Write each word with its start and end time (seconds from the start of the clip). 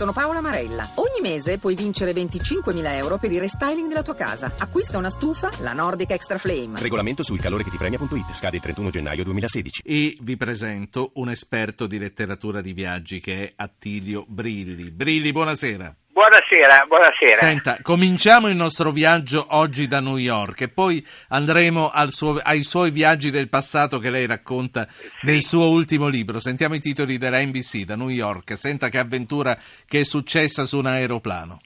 Sono 0.00 0.14
Paola 0.14 0.40
Marella. 0.40 0.88
Ogni 0.94 1.20
mese 1.20 1.58
puoi 1.58 1.74
vincere 1.74 2.12
25.000 2.12 2.94
euro 2.94 3.18
per 3.18 3.30
il 3.32 3.38
restyling 3.38 3.86
della 3.86 4.00
tua 4.00 4.14
casa. 4.14 4.50
Acquista 4.56 4.96
una 4.96 5.10
stufa, 5.10 5.50
la 5.60 5.74
Nordic 5.74 6.12
Extra 6.12 6.38
Flame. 6.38 6.80
Regolamento 6.80 7.22
sul 7.22 7.38
calore 7.38 7.64
che 7.64 7.68
ti 7.68 7.76
premia.it. 7.76 8.32
Scade 8.32 8.56
il 8.56 8.62
31 8.62 8.88
gennaio 8.88 9.24
2016. 9.24 9.82
E 9.84 10.16
vi 10.22 10.38
presento 10.38 11.10
un 11.16 11.28
esperto 11.28 11.86
di 11.86 11.98
letteratura 11.98 12.62
di 12.62 12.72
viaggi 12.72 13.20
che 13.20 13.48
è 13.48 13.52
Attilio 13.56 14.24
Brilli. 14.26 14.90
Brilli, 14.90 15.32
buonasera. 15.32 15.94
Buonasera, 16.20 16.84
buonasera. 16.86 17.36
Senta, 17.38 17.78
cominciamo 17.80 18.48
il 18.48 18.54
nostro 18.54 18.90
viaggio 18.90 19.46
oggi 19.56 19.86
da 19.86 20.00
New 20.00 20.18
York 20.18 20.60
e 20.60 20.68
poi 20.68 21.04
andremo 21.28 21.90
suo, 22.08 22.38
ai 22.42 22.62
suoi 22.62 22.90
viaggi 22.90 23.30
del 23.30 23.48
passato 23.48 23.98
che 23.98 24.10
lei 24.10 24.26
racconta 24.26 24.86
sì. 24.86 25.08
nel 25.22 25.40
suo 25.40 25.70
ultimo 25.70 26.08
libro. 26.08 26.38
Sentiamo 26.38 26.74
i 26.74 26.80
titoli 26.80 27.16
della 27.16 27.42
NBC 27.42 27.84
da 27.84 27.96
New 27.96 28.10
York. 28.10 28.54
Senta 28.58 28.90
che 28.90 28.98
avventura 28.98 29.56
che 29.86 30.00
è 30.00 30.04
successa 30.04 30.66
su 30.66 30.76
un 30.76 30.86
aeroplano. 30.86 31.62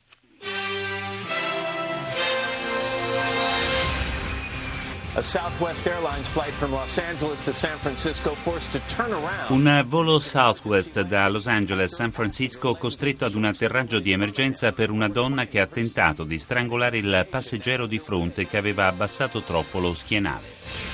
Un 9.49 9.85
volo 9.87 10.19
Southwest 10.19 11.03
da 11.03 11.29
Los 11.29 11.47
Angeles 11.47 11.93
a 11.93 11.95
San 11.95 12.11
Francisco 12.11 12.75
costretto 12.75 13.25
ad 13.25 13.35
un 13.35 13.45
atterraggio 13.45 14.01
di 14.01 14.11
emergenza 14.11 14.73
per 14.73 14.91
una 14.91 15.09
donna 15.09 15.47
che 15.47 15.61
ha 15.61 15.67
tentato 15.67 16.25
di 16.25 16.39
strangolare 16.39 16.97
il 16.97 17.27
passeggero 17.31 17.87
di 17.87 18.01
fronte 18.01 18.49
che 18.49 18.57
aveva 18.57 18.89
abbassato 18.89 19.43
troppo 19.43 19.79
lo 19.79 19.95
schienale. 19.95 20.94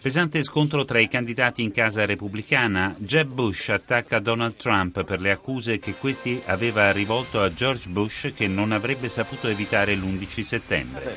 Pesante 0.00 0.42
scontro 0.42 0.84
tra 0.84 1.00
i 1.00 1.06
candidati 1.06 1.62
in 1.62 1.70
casa 1.70 2.04
repubblicana. 2.04 2.92
Jeb 2.98 3.30
Bush 3.30 3.68
attacca 3.68 4.18
Donald 4.18 4.56
Trump 4.56 5.04
per 5.04 5.20
le 5.20 5.30
accuse 5.30 5.78
che 5.78 5.94
questi 5.94 6.42
aveva 6.46 6.90
rivolto 6.90 7.40
a 7.40 7.52
George 7.52 7.88
Bush 7.88 8.32
che 8.34 8.48
non 8.48 8.72
avrebbe 8.72 9.08
saputo 9.08 9.46
evitare 9.46 9.94
l'11 9.94 10.40
settembre. 10.40 11.14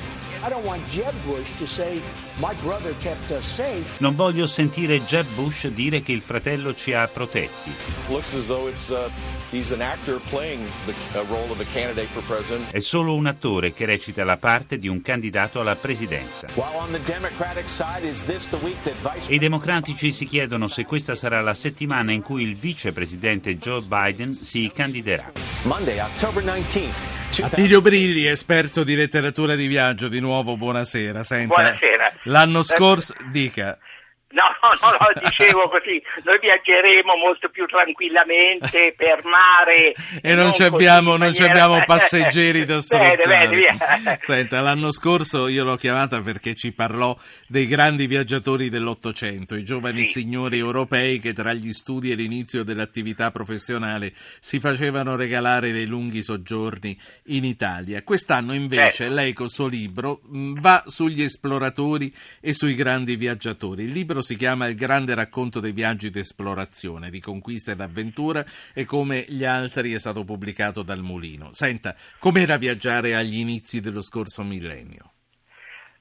Non 3.98 4.14
voglio 4.14 4.46
sentire 4.46 5.02
Jeb 5.02 5.26
Bush 5.34 5.66
dire 5.66 6.00
che 6.00 6.12
il 6.12 6.22
fratello 6.22 6.74
ci 6.74 6.92
ha 6.92 7.08
protetti. 7.08 7.72
È 12.70 12.78
solo 12.78 13.14
un 13.14 13.26
attore 13.26 13.72
che 13.72 13.84
recita 13.84 14.24
la 14.28 14.36
parte 14.36 14.76
di 14.76 14.88
un 14.88 15.00
candidato 15.00 15.58
alla 15.60 15.74
presidenza. 15.74 16.48
E 19.26 19.34
i 19.34 19.38
democratici 19.38 20.12
si 20.12 20.26
chiedono 20.26 20.68
se 20.68 20.84
questa 20.84 21.14
sarà 21.14 21.40
la 21.40 21.54
settimana 21.54 22.12
in 22.12 22.20
cui 22.20 22.42
il 22.42 22.54
vicepresidente 22.54 23.56
Joe 23.56 23.80
Biden 23.80 24.34
si 24.34 24.70
candiderà. 24.74 25.32
Attilio 27.40 27.80
Brilli, 27.80 28.26
esperto 28.26 28.84
di 28.84 28.94
letteratura 28.94 29.54
di 29.54 29.66
viaggio, 29.66 30.08
di 30.08 30.20
nuovo 30.20 30.56
buonasera. 30.56 31.24
Senta, 31.24 31.54
buonasera. 31.54 32.12
L'anno 32.24 32.62
scorso, 32.62 33.14
dica. 33.30 33.78
No, 34.30 34.42
no, 34.60 34.90
no, 34.90 35.20
dicevo 35.22 35.70
così, 35.70 36.02
noi 36.24 36.38
viaggeremo 36.38 37.16
molto 37.16 37.48
più 37.48 37.64
tranquillamente 37.64 38.92
per 38.94 39.24
mare. 39.24 39.94
e 40.20 40.34
non, 40.34 40.52
ci 40.52 40.64
abbiamo, 40.64 41.16
non 41.16 41.32
passeggeri 41.86 42.66
da 42.66 42.82
Senta, 44.18 44.60
l'anno 44.60 44.92
scorso 44.92 45.48
io 45.48 45.64
l'ho 45.64 45.76
chiamata 45.76 46.20
perché 46.20 46.54
ci 46.54 46.72
parlò 46.72 47.16
dei 47.46 47.66
grandi 47.66 48.06
viaggiatori 48.06 48.68
dell'Ottocento, 48.68 49.54
i 49.54 49.64
giovani 49.64 50.04
sì. 50.04 50.20
signori 50.20 50.58
europei 50.58 51.20
che 51.20 51.32
tra 51.32 51.54
gli 51.54 51.72
studi 51.72 52.10
e 52.10 52.14
l'inizio 52.14 52.64
dell'attività 52.64 53.30
professionale 53.30 54.12
si 54.40 54.60
facevano 54.60 55.16
regalare 55.16 55.72
dei 55.72 55.86
lunghi 55.86 56.22
soggiorni 56.22 56.98
in 57.26 57.44
Italia. 57.44 58.02
Quest'anno 58.02 58.52
invece 58.52 58.92
certo. 58.92 59.14
lei 59.14 59.32
col 59.32 59.48
suo 59.48 59.68
libro 59.68 60.20
va 60.22 60.82
sugli 60.86 61.22
esploratori 61.22 62.14
e 62.42 62.52
sui 62.52 62.74
grandi 62.74 63.16
viaggiatori. 63.16 63.84
Il 63.84 63.92
libro 63.92 64.16
si 64.20 64.36
chiama 64.36 64.66
Il 64.66 64.74
grande 64.74 65.14
racconto 65.14 65.60
dei 65.60 65.72
viaggi 65.72 66.10
d'esplorazione, 66.10 67.10
di 67.10 67.20
conquista 67.20 67.72
ed 67.72 67.80
avventura 67.80 68.44
e 68.74 68.84
come 68.84 69.24
gli 69.28 69.44
altri 69.44 69.92
è 69.92 69.98
stato 69.98 70.24
pubblicato 70.24 70.82
dal 70.82 71.00
Mulino. 71.00 71.52
Senta, 71.52 71.94
com'era 72.18 72.56
viaggiare 72.56 73.14
agli 73.14 73.38
inizi 73.38 73.80
dello 73.80 74.02
scorso 74.02 74.42
millennio? 74.42 75.12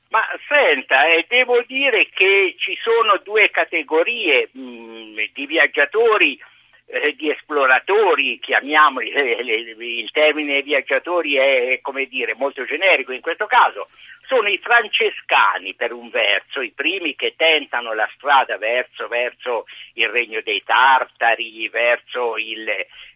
Ma 0.09 0.21
senta, 0.47 1.05
eh, 1.09 1.25
devo 1.27 1.63
dire 1.67 2.07
che 2.13 2.55
ci 2.57 2.77
sono 2.81 3.21
due 3.23 3.49
categorie 3.49 4.49
mh, 4.51 4.59
mm, 4.61 5.17
di 5.33 5.45
viaggiatori 5.45 6.39
eh, 6.87 7.13
di 7.15 7.29
esploratori, 7.29 8.39
chiamiamoli, 8.39 9.11
eh, 9.11 9.41
il 9.41 10.09
termine 10.11 10.61
viaggiatori 10.61 11.35
è 11.35 11.79
come 11.81 12.05
dire 12.05 12.33
molto 12.35 12.63
generico 12.65 13.11
in 13.11 13.21
questo 13.21 13.45
caso, 13.45 13.87
sono 14.27 14.49
i 14.49 14.57
francescani 14.57 15.73
per 15.73 15.93
un 15.93 16.09
verso, 16.09 16.61
i 16.61 16.71
primi 16.71 17.15
che 17.15 17.33
tentano 17.37 17.93
la 17.93 18.09
strada 18.15 18.57
verso, 18.57 19.07
verso 19.07 19.65
il 19.93 20.09
regno 20.09 20.41
dei 20.43 20.61
Tartari, 20.65 21.67
verso 21.69 22.37
il, 22.37 22.65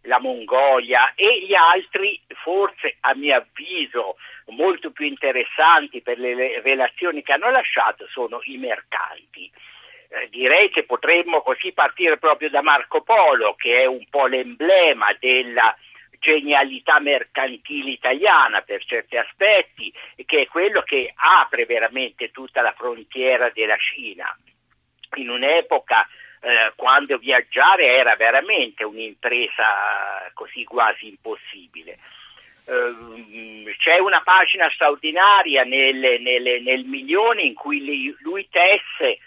la 0.04 0.20
Mongolia 0.20 1.14
e 1.16 1.46
gli 1.46 1.54
altri, 1.54 2.20
forse 2.44 2.96
a 3.02 3.14
mio 3.16 3.36
avviso 3.36 4.16
molto 4.48 4.92
più 4.92 5.06
interessanti 5.06 6.02
per 6.02 6.18
le 6.18 6.62
relazioni 6.62 7.22
che 7.24 7.34
hanno 7.34 7.52
lasciato, 7.52 8.08
sono 8.10 8.40
i 8.44 8.58
mercanti. 8.58 9.52
Eh, 10.14 10.28
direi 10.30 10.70
che 10.70 10.84
potremmo 10.84 11.42
così 11.42 11.72
partire 11.72 12.18
proprio 12.18 12.50
da 12.50 12.62
Marco 12.62 13.02
Polo, 13.02 13.56
che 13.56 13.84
è 13.84 13.86
un 13.86 14.04
po' 14.10 14.28
l'emblema 14.28 15.16
della 15.18 15.74
genialità 16.20 17.00
mercantile 17.00 17.92
italiana 17.92 18.62
per 18.62 18.84
certi 18.84 19.16
aspetti, 19.16 19.92
che 20.26 20.42
è 20.42 20.48
quello 20.48 20.82
che 20.82 21.14
apre 21.16 21.66
veramente 21.66 22.30
tutta 22.30 22.62
la 22.62 22.74
frontiera 22.74 23.52
della 23.52 23.78
Cina. 23.78 24.38
In 25.16 25.30
un'epoca 25.30 26.06
eh, 26.42 26.74
quando 26.76 27.18
viaggiare 27.18 27.96
era 27.96 28.18
veramente 28.18 28.84
un'impresa 28.84 30.30
così 30.34 30.66
quasi 30.66 31.08
impossibile. 31.08 31.98
Uh, 32.66 33.64
c'è 33.78 33.98
una 33.98 34.22
pagina 34.22 34.70
straordinaria 34.70 35.64
nel, 35.64 36.22
nel, 36.22 36.62
nel 36.62 36.84
milione 36.84 37.42
in 37.42 37.56
cui 37.56 38.16
lui 38.20 38.48
tesse 38.50 39.20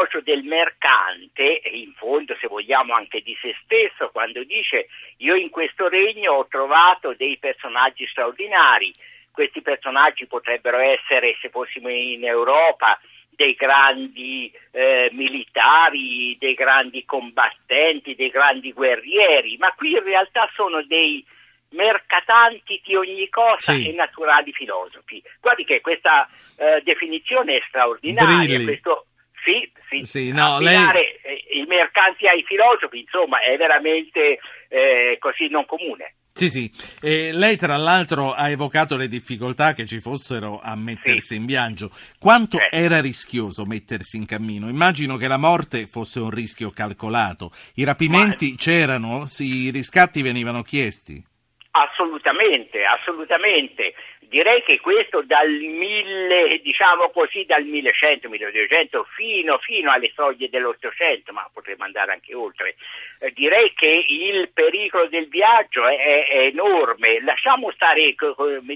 l'elogio 0.00 0.20
del 0.20 0.42
mercante, 0.44 1.60
e 1.60 1.78
in 1.78 1.92
fondo 1.94 2.34
se 2.40 2.46
vogliamo 2.46 2.94
anche 2.94 3.20
di 3.20 3.36
se 3.40 3.54
stesso, 3.64 4.10
quando 4.10 4.42
dice 4.44 4.88
io 5.18 5.34
in 5.34 5.50
questo 5.50 5.88
regno 5.88 6.32
ho 6.32 6.46
trovato 6.46 7.14
dei 7.14 7.36
personaggi 7.38 8.06
straordinari, 8.06 8.92
questi 9.30 9.60
personaggi 9.60 10.26
potrebbero 10.26 10.78
essere, 10.78 11.36
se 11.40 11.50
fossimo 11.50 11.88
in 11.88 12.24
Europa, 12.24 12.98
dei 13.30 13.54
grandi 13.54 14.52
eh, 14.70 15.08
militari, 15.12 16.36
dei 16.38 16.54
grandi 16.54 17.04
combattenti, 17.04 18.14
dei 18.14 18.28
grandi 18.28 18.72
guerrieri, 18.72 19.56
ma 19.58 19.72
qui 19.72 19.92
in 19.92 20.02
realtà 20.02 20.48
sono 20.54 20.82
dei 20.82 21.24
mercatanti 21.70 22.82
di 22.84 22.96
ogni 22.96 23.28
cosa 23.28 23.72
sì. 23.72 23.88
e 23.88 23.92
naturali 23.92 24.52
filosofi. 24.52 25.22
Guardi 25.40 25.64
che 25.64 25.80
questa 25.80 26.28
eh, 26.56 26.82
definizione 26.82 27.58
è 27.58 27.62
straordinaria, 27.68 28.62
questo 28.62 29.06
sì, 29.44 29.70
sì, 29.88 30.02
sì 30.04 30.32
no, 30.32 30.60
lei... 30.60 30.76
Eh, 30.76 31.44
i 31.52 31.64
mercanti 31.66 32.26
ai 32.26 32.42
filosofi, 32.44 33.00
insomma, 33.00 33.40
è 33.40 33.56
veramente 33.56 34.38
eh, 34.68 35.16
così 35.18 35.48
non 35.48 35.66
comune. 35.66 36.14
Sì, 36.32 36.48
sì. 36.48 36.70
E 37.02 37.32
lei 37.32 37.56
tra 37.56 37.76
l'altro 37.76 38.32
ha 38.32 38.48
evocato 38.48 38.96
le 38.96 39.08
difficoltà 39.08 39.74
che 39.74 39.84
ci 39.84 40.00
fossero 40.00 40.60
a 40.62 40.74
mettersi 40.76 41.34
sì. 41.34 41.36
in 41.36 41.44
viaggio. 41.44 41.90
Quanto 42.18 42.56
certo. 42.56 42.76
era 42.76 43.00
rischioso 43.00 43.66
mettersi 43.66 44.16
in 44.16 44.26
cammino? 44.26 44.68
Immagino 44.68 45.16
che 45.16 45.28
la 45.28 45.36
morte 45.36 45.86
fosse 45.86 46.20
un 46.20 46.30
rischio 46.30 46.70
calcolato. 46.70 47.50
I 47.74 47.84
rapimenti 47.84 48.50
Ma... 48.50 48.56
c'erano, 48.56 49.24
i 49.38 49.70
riscatti 49.70 50.22
venivano 50.22 50.62
chiesti. 50.62 51.22
Assolutamente, 51.72 52.84
assolutamente 52.84 53.94
direi 54.30 54.62
che 54.62 54.78
questo 54.78 55.22
dal 55.22 55.50
1000, 55.50 56.60
diciamo 56.62 57.10
così, 57.10 57.44
dal 57.44 57.64
1100, 57.64 58.28
1200 58.28 59.04
fino, 59.16 59.58
fino 59.58 59.90
alle 59.90 60.12
soglie 60.14 60.48
dell'Ottocento, 60.48 61.32
ma 61.32 61.50
potremmo 61.52 61.82
andare 61.82 62.12
anche 62.12 62.32
oltre, 62.32 62.76
eh, 63.18 63.32
direi 63.32 63.72
che 63.74 64.04
il 64.06 64.50
pericolo 64.54 65.08
del 65.08 65.28
viaggio 65.28 65.84
è, 65.84 66.26
è, 66.28 66.38
enorme. 66.44 67.20
Lasciamo 67.22 67.72
stare 67.72 68.14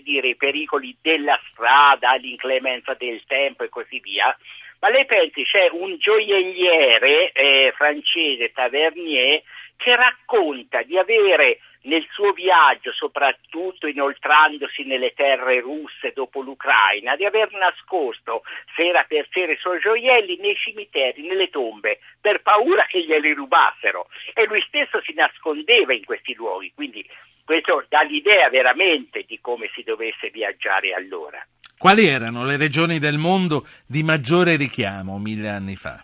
dire, 0.03 0.29
i 0.29 0.37
pericoli 0.37 0.97
della 1.01 1.41
strada, 1.51 2.15
l'inclemenza 2.15 2.95
del 2.95 3.23
tempo 3.27 3.62
e 3.62 3.69
così 3.69 4.01
via. 4.01 4.37
Ma 4.81 4.91
lei 4.91 5.06
pensi, 5.06 5.45
c'è 5.45 5.69
un 5.71 5.97
gioielliere 5.99 7.31
eh, 7.31 7.73
francese, 7.77 8.51
Tavernier, 8.53 9.41
che 9.77 9.95
racconta 9.95 10.83
di 10.83 10.99
avere 10.99 11.61
nel 11.85 12.07
suo 12.13 12.33
viaggio, 12.33 12.93
soprattutto 12.93 13.87
inoltrandosi 13.87 14.85
nelle 14.85 15.13
terre 15.15 15.61
russe 15.61 16.13
dopo 16.15 16.41
l'Ucraina, 16.41 17.17
di 17.17 17.25
aver 17.25 17.51
nascosto 17.53 18.43
sera 18.75 19.05
per 19.05 19.27
sera 19.31 19.53
i 19.53 19.59
suoi 19.59 19.81
gioielli 19.81 20.37
nei 20.39 20.57
cimiteri, 20.57 21.27
nelle 21.27 21.49
tombe, 21.51 22.01
per 22.21 22.43
paura 22.43 22.87
che 22.87 23.05
glieli 23.05 23.33
rubassero. 23.33 24.09
E 24.33 24.47
lui 24.47 24.63
stesso 24.67 25.01
si 25.03 25.13
nascondeva 25.15 25.93
in 25.93 26.05
questi 26.05 26.35
luoghi, 26.35 26.73
quindi 26.75 27.05
questo 27.45 27.85
dà 27.89 28.03
l'idea 28.03 28.49
veramente 28.49 29.25
di 29.27 29.39
come 29.41 29.71
si 29.75 29.83
dovesse 29.83 30.31
viaggiare 30.31 30.95
allora. 30.95 31.45
Quali 31.77 32.07
erano 32.07 32.45
le 32.45 32.57
regioni 32.57 32.99
del 32.99 33.19
mondo 33.19 33.67
di 33.87 34.03
maggiore 34.03 34.57
richiamo 34.57 35.19
mille 35.19 35.51
anni 35.51 35.77
fa? 35.77 36.03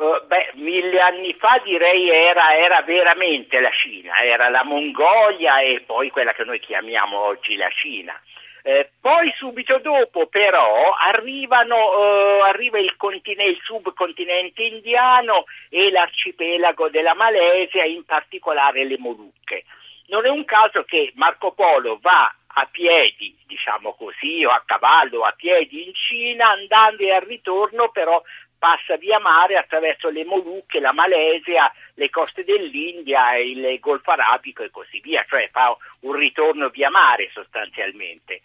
Uh, 0.00 0.26
beh, 0.26 0.52
mille 0.54 0.98
anni 0.98 1.34
fa 1.34 1.60
direi 1.62 2.08
era, 2.08 2.56
era, 2.56 2.80
veramente 2.80 3.60
la 3.60 3.70
Cina, 3.70 4.18
era 4.22 4.48
la 4.48 4.64
Mongolia 4.64 5.60
e 5.60 5.82
poi 5.84 6.08
quella 6.08 6.32
che 6.32 6.44
noi 6.44 6.58
chiamiamo 6.58 7.18
oggi 7.18 7.54
la 7.56 7.68
Cina. 7.68 8.18
Eh, 8.62 8.92
poi 8.98 9.30
subito 9.36 9.78
dopo 9.80 10.26
però 10.28 10.94
arrivano, 10.94 11.76
uh, 11.76 12.40
arriva 12.44 12.78
il, 12.78 12.96
il, 12.96 13.60
subcontinente 13.62 14.62
indiano 14.62 15.44
e 15.68 15.90
l'arcipelago 15.90 16.88
della 16.88 17.14
Malesia, 17.14 17.84
in 17.84 18.06
particolare 18.06 18.86
le 18.86 18.96
Molucche. 18.96 19.64
Non 20.06 20.24
è 20.24 20.30
un 20.30 20.46
caso 20.46 20.82
che 20.84 21.12
Marco 21.16 21.52
Polo 21.52 21.98
va 22.00 22.34
a 22.54 22.66
piedi, 22.70 23.36
diciamo 23.46 23.92
così, 23.92 24.46
o 24.46 24.50
a 24.50 24.62
cavallo, 24.64 25.24
a 25.24 25.34
piedi 25.36 25.84
in 25.84 25.92
Cina, 25.92 26.52
andando 26.52 27.02
e 27.02 27.12
al 27.12 27.20
ritorno 27.20 27.90
però 27.90 28.22
passa 28.60 28.96
via 28.96 29.18
mare 29.18 29.56
attraverso 29.56 30.10
le 30.10 30.24
Molucche, 30.26 30.80
la 30.80 30.92
Malesia, 30.92 31.72
le 31.94 32.10
coste 32.10 32.44
dell'India, 32.44 33.34
il 33.36 33.78
Golfo 33.80 34.10
Arabico 34.10 34.62
e 34.62 34.70
così 34.70 35.00
via, 35.00 35.24
cioè 35.26 35.48
fa 35.50 35.74
un 36.00 36.12
ritorno 36.12 36.68
via 36.68 36.90
mare 36.90 37.30
sostanzialmente. 37.32 38.42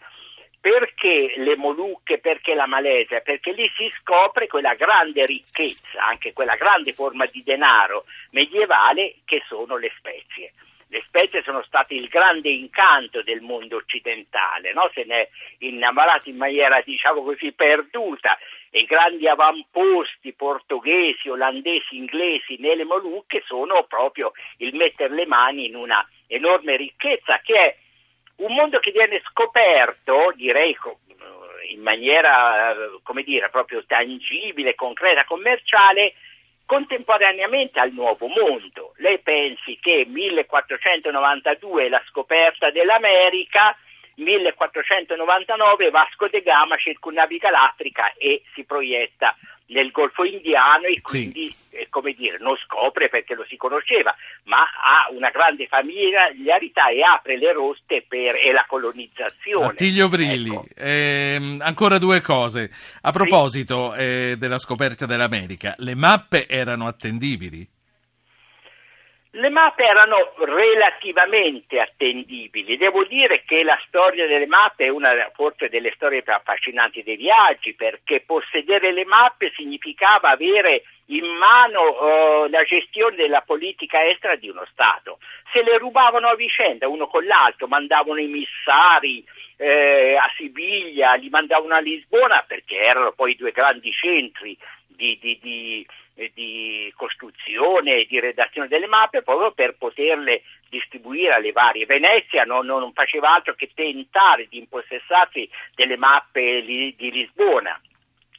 Perché 0.58 1.34
le 1.36 1.54
Molucche, 1.56 2.18
perché 2.18 2.54
la 2.54 2.66
Malesia? 2.66 3.20
Perché 3.20 3.52
lì 3.52 3.70
si 3.76 3.88
scopre 4.00 4.46
quella 4.46 4.74
grande 4.74 5.26
ricchezza, 5.26 6.06
anche 6.06 6.32
quella 6.32 6.56
grande 6.56 6.94
forma 6.94 7.26
di 7.26 7.42
denaro 7.44 8.06
medievale 8.30 9.16
che 9.26 9.42
sono 9.46 9.76
le 9.76 9.92
spezie. 9.98 10.52
Le 10.88 11.02
spezie 11.06 11.42
sono 11.42 11.62
state 11.62 11.94
il 11.94 12.08
grande 12.08 12.48
incanto 12.48 13.22
del 13.22 13.42
mondo 13.42 13.76
occidentale, 13.76 14.72
no? 14.72 14.88
se 14.94 15.04
ne 15.04 15.22
è 15.22 15.28
innamorato 15.58 16.30
in 16.30 16.36
maniera 16.36 16.80
diciamo 16.80 17.22
così 17.22 17.52
perduta 17.52 18.38
i 18.78 18.84
grandi 18.84 19.26
avamposti 19.26 20.32
portoghesi, 20.34 21.28
olandesi, 21.28 21.96
inglesi 21.96 22.56
nelle 22.58 22.84
Molucche 22.84 23.42
sono 23.46 23.84
proprio 23.84 24.32
il 24.58 24.74
mettere 24.74 25.14
le 25.14 25.26
mani 25.26 25.66
in 25.66 25.76
una 25.76 26.06
enorme 26.26 26.76
ricchezza 26.76 27.40
che 27.42 27.54
è 27.54 27.76
un 28.36 28.54
mondo 28.54 28.78
che 28.78 28.90
viene 28.90 29.22
scoperto, 29.30 30.32
direi 30.34 30.76
in 31.70 31.80
maniera, 31.80 32.74
come 33.02 33.22
dire, 33.22 33.48
proprio 33.48 33.82
tangibile, 33.86 34.74
concreta, 34.74 35.24
commerciale, 35.24 36.12
contemporaneamente 36.66 37.80
al 37.80 37.92
nuovo 37.92 38.26
mondo. 38.26 38.92
Lei 38.96 39.18
pensi 39.20 39.78
che 39.80 40.04
1492 40.06 41.88
la 41.88 42.02
scoperta 42.08 42.70
dell'America, 42.70 43.74
1499 44.16 45.90
Vasco 45.90 46.28
de 46.28 46.42
Gama 46.42 46.76
circunnaviga 46.76 47.50
l'Africa 47.50 48.12
e 48.16 48.42
si 48.54 48.64
proietta 48.64 49.36
nel 49.68 49.90
Golfo 49.90 50.24
Indiano 50.24 50.86
e 50.86 51.00
quindi 51.00 51.46
sì. 51.46 51.76
eh, 51.76 51.86
come 51.90 52.12
dire, 52.12 52.38
non 52.38 52.56
scopre 52.56 53.08
perché 53.08 53.34
lo 53.34 53.44
si 53.48 53.56
conosceva, 53.56 54.14
ma 54.44 54.58
ha 54.58 55.10
una 55.10 55.30
grande 55.30 55.66
familiarità 55.66 56.88
e 56.88 57.02
apre 57.02 57.36
le 57.36 57.52
roste 57.52 58.04
per 58.06 58.36
la 58.52 58.64
colonizzazione. 58.68 59.66
Attilio 59.66 60.08
Brilli, 60.08 60.54
ecco. 60.54 60.66
eh, 60.76 61.58
ancora 61.60 61.98
due 61.98 62.20
cose. 62.20 62.70
A 63.02 63.10
proposito 63.10 63.92
sì. 63.92 64.00
eh, 64.00 64.36
della 64.38 64.58
scoperta 64.58 65.06
dell'America, 65.06 65.74
le 65.78 65.94
mappe 65.94 66.46
erano 66.46 66.86
attendibili? 66.86 67.66
Le 69.36 69.50
mappe 69.50 69.84
erano 69.84 70.32
relativamente 70.38 71.78
attendibili. 71.78 72.78
Devo 72.78 73.04
dire 73.04 73.42
che 73.44 73.62
la 73.64 73.78
storia 73.86 74.26
delle 74.26 74.46
mappe 74.46 74.86
è 74.86 74.88
una 74.88 75.10
forse 75.34 75.68
delle 75.68 75.92
storie 75.94 76.22
più 76.22 76.32
affascinanti 76.32 77.02
dei 77.02 77.16
viaggi, 77.16 77.74
perché 77.74 78.22
possedere 78.22 78.92
le 78.92 79.04
mappe 79.04 79.52
significava 79.54 80.30
avere 80.30 80.84
in 81.08 81.26
mano 81.26 81.82
uh, 81.82 82.48
la 82.48 82.62
gestione 82.62 83.16
della 83.16 83.42
politica 83.42 84.08
estera 84.08 84.36
di 84.36 84.48
uno 84.48 84.66
Stato. 84.72 85.18
Se 85.52 85.62
le 85.62 85.76
rubavano 85.76 86.28
a 86.28 86.34
vicenda 86.34 86.88
uno 86.88 87.06
con 87.06 87.26
l'altro, 87.26 87.66
mandavano 87.66 88.18
i 88.18 88.28
missari 88.28 89.22
eh, 89.58 90.16
a 90.16 90.30
Siviglia, 90.36 91.12
li 91.14 91.28
mandavano 91.28 91.74
a 91.74 91.80
Lisbona 91.80 92.42
perché 92.46 92.76
erano 92.76 93.12
poi 93.12 93.36
due 93.36 93.52
grandi 93.52 93.92
centri 93.92 94.56
di, 94.96 95.18
di, 95.20 95.38
di 95.40 95.86
di 96.32 96.92
costruzione 96.96 98.00
e 98.00 98.06
di 98.06 98.18
redazione 98.18 98.68
delle 98.68 98.86
mappe 98.86 99.22
proprio 99.22 99.52
per 99.52 99.76
poterle 99.76 100.42
distribuire 100.70 101.34
alle 101.34 101.52
varie. 101.52 101.84
Venezia 101.84 102.44
non, 102.44 102.64
non 102.66 102.92
faceva 102.92 103.32
altro 103.32 103.54
che 103.54 103.70
tentare 103.74 104.46
di 104.48 104.58
impossessarsi 104.58 105.48
delle 105.74 105.96
mappe 105.96 106.60
li, 106.60 106.94
di 106.96 107.10
Lisbona. 107.10 107.78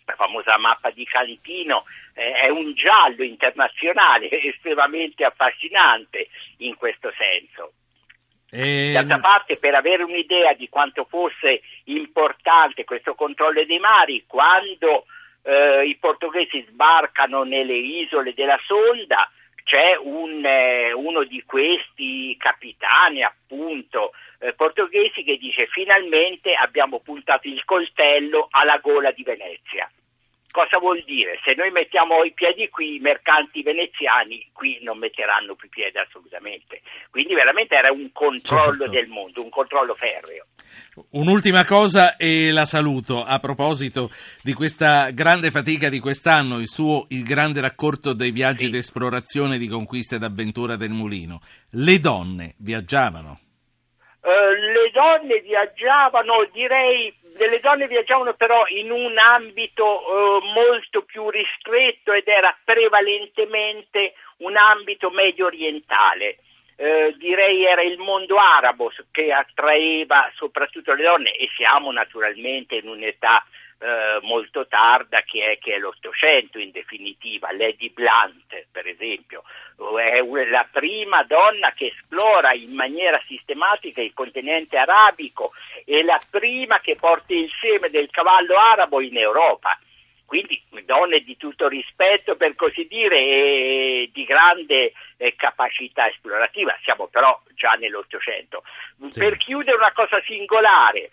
La 0.06 0.16
famosa 0.16 0.58
mappa 0.58 0.90
di 0.90 1.04
Cantino 1.06 1.84
eh, 2.14 2.32
è 2.32 2.50
un 2.50 2.74
giallo 2.74 3.24
internazionale 3.24 4.30
estremamente 4.42 5.24
affascinante 5.24 6.30
in 6.58 6.76
questo 6.76 7.12
senso. 7.16 7.74
E... 8.50 8.92
D'altra 8.94 9.20
parte, 9.20 9.58
per 9.58 9.76
avere 9.76 10.04
un'idea 10.04 10.54
di 10.54 10.70
quanto 10.70 11.04
fosse 11.04 11.62
importante 11.86 12.86
questo 12.86 13.14
controllo 13.14 13.64
dei 13.66 13.80
mari, 13.80 14.24
quando 14.26 15.06
eh, 15.48 15.88
i 15.88 15.96
portoghesi 15.96 16.66
sbarcano 16.70 17.44
nelle 17.44 17.76
isole 17.76 18.34
della 18.34 18.60
Sonda, 18.66 19.32
c'è 19.64 19.98
un, 19.98 20.46
eh, 20.46 20.92
uno 20.92 21.24
di 21.24 21.44
questi 21.46 22.36
capitani 22.38 23.24
appunto 23.24 24.12
eh, 24.40 24.54
portoghesi 24.54 25.24
che 25.24 25.38
dice 25.38 25.68
finalmente 25.68 26.54
abbiamo 26.54 27.00
puntato 27.00 27.48
il 27.48 27.64
coltello 27.64 28.48
alla 28.52 28.78
gola 28.78 29.12
di 29.12 29.24
Venezia. 29.24 29.90
Cosa 30.52 30.80
vuol 30.80 31.04
dire? 31.06 31.40
Se 31.44 31.54
noi 31.54 31.72
mettiamo 31.72 32.24
i 32.24 32.32
piedi 32.32 32.68
qui, 32.70 32.96
i 32.96 33.00
mercanti 33.00 33.62
veneziani 33.62 34.50
qui 34.54 34.80
non 34.82 34.98
metteranno 34.98 35.56
più 35.56 35.70
piedi 35.70 35.98
assolutamente. 35.98 36.82
Quindi 37.12 37.36
veramente 37.36 37.76
era 37.76 37.92
un 37.92 38.12
controllo 38.12 38.86
certo. 38.86 38.90
del 38.90 39.08
mondo, 39.08 39.44
un 39.44 39.50
controllo 39.50 39.94
ferreo. 39.96 40.46
Un'ultima 41.12 41.64
cosa 41.66 42.16
e 42.16 42.52
la 42.52 42.66
saluto 42.66 43.24
a 43.24 43.40
proposito 43.40 44.10
di 44.42 44.54
questa 44.54 45.12
grande 45.12 45.52
fatica 45.52 45.90
di 45.90 46.00
quest'anno, 46.00 46.60
il 46.60 46.68
suo 46.68 47.06
il 47.10 47.24
grande 47.24 47.62
racconto 47.62 48.14
dei 48.14 48.32
viaggi 48.32 48.66
sì. 48.66 48.72
d'esplorazione, 48.72 49.58
di 49.58 49.68
conquista 49.68 50.16
ed 50.16 50.24
avventura 50.24 50.76
del 50.76 50.90
mulino. 50.90 51.42
Le 51.72 52.00
donne 52.00 52.56
viaggiavano? 52.58 53.40
Uh, 54.22 54.30
le 54.30 54.92
donne 54.92 55.40
viaggiavano, 55.42 56.50
direi, 56.52 57.14
le 57.38 57.60
donne 57.62 57.88
viaggiavano 57.88 58.34
però 58.34 58.66
in 58.68 58.92
un 58.92 59.16
ambito 59.18 59.86
uh, 59.86 60.44
molto 60.54 61.04
più 61.04 61.30
ristretto 61.30 62.12
ed 62.12 62.28
era 62.28 62.56
prevalentemente 62.64 64.14
un 64.38 64.58
ambito 64.58 65.10
medio 65.12 65.46
orientale 65.46 66.40
eh, 66.78 67.16
direi 67.18 67.66
era 67.66 67.82
il 67.82 67.98
mondo 67.98 68.38
arabo 68.38 68.92
che 69.12 69.34
attraeva 69.34 70.32
soprattutto 70.36 70.94
le 70.94 71.04
donne 71.04 71.32
e 71.32 71.50
siamo 71.56 71.92
naturalmente 71.92 72.76
in 72.76 72.88
un'età 72.88 73.44
eh, 73.80 74.20
molto 74.22 74.68
tarda 74.68 75.22
che 75.22 75.52
è, 75.52 75.58
che 75.58 75.76
è, 75.76 75.78
l'Ottocento 75.80 76.60
in 76.60 76.72
definitiva, 76.72 77.52
Lady 77.52 77.90
Blunt 77.90 78.68
per 78.72 78.88
esempio, 78.88 79.44
è 80.00 80.22
la 80.50 80.68
prima 80.72 81.24
donna 81.24 81.72
che 81.72 81.88
esplora 81.88 82.54
in 82.54 82.74
maniera 82.76 83.22
sistematica 83.28 84.02
il 84.02 84.14
continente 84.14 84.78
arabico 84.78 85.54
e 85.84 86.04
la 86.04 86.20
prima 86.30 86.80
che 86.80 86.96
porta 86.96 87.34
il 87.34 87.50
seme 87.60 87.90
del 87.90 88.10
cavallo 88.12 88.56
arabo 88.56 89.02
in 89.02 89.18
Europa 89.18 89.78
quindi 90.28 90.62
donne 90.84 91.22
di 91.22 91.38
tutto 91.38 91.70
rispetto 91.70 92.36
per 92.36 92.54
così 92.56 92.86
dire 92.86 93.18
e 93.18 94.10
di 94.14 94.26
grande 94.26 94.92
eh, 95.16 95.36
capacità 95.38 96.08
esplorativa, 96.10 96.78
siamo 96.84 97.08
però 97.08 97.42
già 97.56 97.72
nell'Ottocento. 97.80 98.64
Sì. 99.08 99.20
Per 99.20 99.38
chiudere 99.38 99.78
una 99.78 99.94
cosa 99.94 100.22
singolare, 100.26 101.12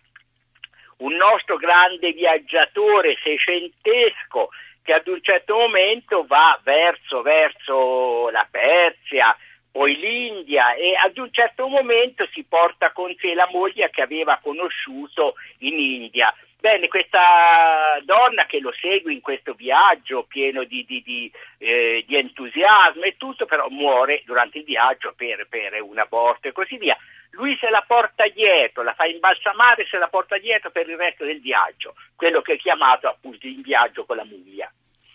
un 0.99 1.15
nostro 1.15 1.57
grande 1.57 2.13
viaggiatore 2.13 3.17
seicentesco 3.23 4.51
che 4.83 4.93
ad 4.93 5.07
un 5.07 5.23
certo 5.23 5.55
momento 5.55 6.27
va 6.27 6.59
verso, 6.65 7.23
verso 7.23 8.31
la 8.31 8.47
Persia, 8.51 9.35
poi 9.71 9.97
l'India 9.97 10.75
e 10.75 10.95
ad 10.95 11.17
un 11.19 11.31
certo 11.31 11.69
momento 11.69 12.27
si 12.33 12.45
porta 12.45 12.91
con 12.91 13.15
sé 13.21 13.33
la 13.35 13.49
moglie 13.51 13.91
che 13.91 14.03
aveva 14.03 14.39
conosciuto 14.43 15.35
in 15.59 15.79
India 15.79 16.35
Bene, 16.65 16.89
questa 16.89 18.01
donna 18.07 18.47
che 18.47 18.59
lo 18.59 18.73
segue 18.81 19.13
in 19.13 19.21
questo 19.21 19.53
viaggio 19.53 20.25
pieno 20.25 20.65
di, 20.65 20.83
di, 20.87 21.03
di, 21.03 21.31
eh, 21.59 22.03
di 22.07 22.17
entusiasmo 22.17 23.03
e 23.03 23.17
tutto, 23.19 23.45
però 23.45 23.69
muore 23.69 24.23
durante 24.25 24.57
il 24.57 24.65
viaggio 24.65 25.13
per, 25.15 25.47
per 25.47 25.83
un 25.83 25.99
aborto 25.99 26.49
e 26.49 26.53
così 26.53 26.79
via. 26.79 26.97
Lui 27.33 27.55
se 27.61 27.69
la 27.69 27.85
porta 27.87 28.25
dietro, 28.29 28.83
la 28.83 28.95
fa 28.95 29.05
imbalsamare 29.05 29.83
e 29.83 29.89
se 29.91 29.99
la 29.99 30.09
porta 30.09 30.39
dietro 30.39 30.71
per 30.71 30.89
il 30.89 30.97
resto 30.97 31.27
del 31.27 31.43
viaggio, 31.43 31.97
quello 32.17 32.41
che 32.41 32.55
è 32.55 32.57
chiamato 32.57 33.09
appunto 33.09 33.47
in 33.47 33.61
viaggio 33.61 34.07
con 34.07 34.17
la 34.17 34.25
mummia. 34.25 34.73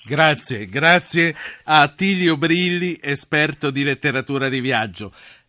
Grazie, 0.09 0.65
grazie 0.65 1.35
a 1.65 1.87
Tilio 1.87 2.37
Brilli, 2.37 2.97
esperto 3.01 3.69
di 3.69 3.83
letteratura 3.83 4.49
di 4.49 4.59
viaggio. 4.61 5.11